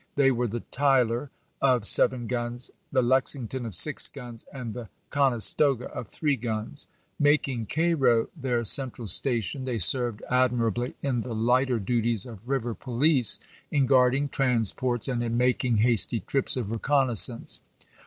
[0.15, 1.29] They were the Tyler,
[1.61, 6.87] of seven guns, the Lexington, of six guns, and the Conestoga, of three guns.
[7.19, 12.49] Making Cairo thek cen tral station, they served admu ably in the lighter duties of
[12.49, 17.59] river police, in guarding transports, and in making hasty trips of reconnaissance.